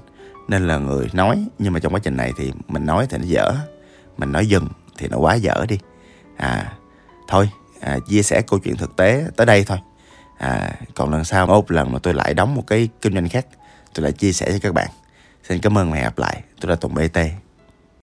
nên 0.49 0.69
là 0.69 0.79
người 0.79 1.09
nói 1.13 1.47
nhưng 1.59 1.73
mà 1.73 1.79
trong 1.79 1.95
quá 1.95 2.01
trình 2.03 2.17
này 2.17 2.33
thì 2.37 2.53
mình 2.69 2.87
nói 2.87 3.07
thì 3.11 3.19
nó 3.19 3.25
dở. 3.25 3.53
Mình 4.17 4.33
nói 4.33 4.47
dừng 4.47 4.69
thì 4.99 5.09
nó 5.09 5.19
quá 5.19 5.35
dở 5.35 5.65
đi. 5.69 5.79
À 6.37 6.73
thôi 7.29 7.51
à, 7.81 7.99
chia 8.09 8.23
sẻ 8.23 8.43
câu 8.43 8.59
chuyện 8.59 8.77
thực 8.77 8.97
tế 8.97 9.25
tới 9.37 9.47
đây 9.47 9.65
thôi. 9.65 9.79
À, 10.39 10.73
còn 10.95 11.11
lần 11.11 11.25
sau 11.25 11.47
một 11.47 11.71
lần 11.71 11.93
mà 11.93 11.99
tôi 12.03 12.15
lại 12.15 12.35
đóng 12.35 12.55
một 12.55 12.67
cái 12.67 12.89
kinh 13.01 13.15
doanh 13.15 13.29
khác 13.29 13.47
tôi 13.95 14.03
lại 14.03 14.13
chia 14.13 14.33
sẻ 14.33 14.53
cho 14.53 14.59
các 14.63 14.75
bạn. 14.75 14.89
Xin 15.49 15.61
cảm 15.61 15.79
ơn 15.79 15.91
và 15.91 15.97
hẹn 15.97 16.05
gặp 16.05 16.19
lại. 16.19 16.43
Tôi 16.61 16.71
là 16.71 16.77
tùng 16.77 16.95
bt 16.95 17.19